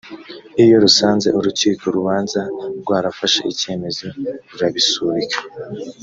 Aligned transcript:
iyo 0.63 0.75
rusanze 0.83 1.27
urukiko 1.37 1.83
rubanza 1.95 2.41
rwarafashe 2.81 3.39
ikemezo, 3.53 4.07
rurabisubika 4.49 5.37